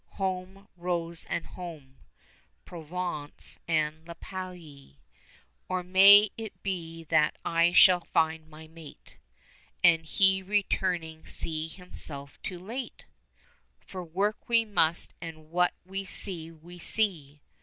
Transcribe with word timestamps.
Home, 0.13 0.67
Rose, 0.75 1.25
and 1.25 1.45
home, 1.45 1.99
Provence 2.65 3.59
and 3.67 4.07
La 4.07 4.15
Palie. 4.15 4.97
35 5.67 5.69
Or 5.69 5.83
may 5.83 6.31
it 6.35 6.63
be 6.63 7.03
that 7.03 7.37
I 7.45 7.71
shall 7.71 7.99
find 8.01 8.47
my 8.49 8.65
mate, 8.67 9.17
And 9.83 10.03
he 10.03 10.41
returning 10.41 11.27
see 11.27 11.67
himself 11.67 12.41
too 12.41 12.57
late? 12.57 13.05
For 13.85 14.03
work 14.03 14.49
we 14.49 14.65
must, 14.65 15.13
and 15.21 15.51
what 15.51 15.75
we 15.85 16.05
see, 16.05 16.49
we 16.51 16.79
see. 16.79 17.43